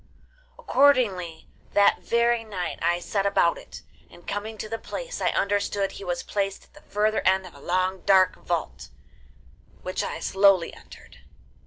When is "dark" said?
8.03-8.37